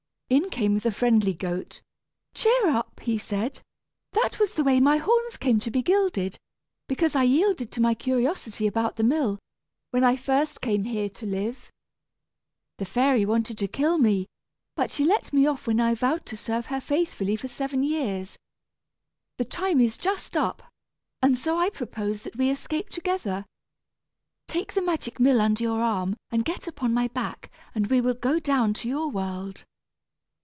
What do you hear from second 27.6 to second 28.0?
and we